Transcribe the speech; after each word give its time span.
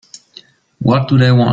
What 0.79 1.07
do 1.07 1.17
they 1.19 1.31
want? 1.31 1.49